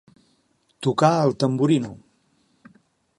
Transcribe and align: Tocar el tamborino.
Tocar 0.87 1.11
el 1.27 1.37
tamborino. 1.43 1.95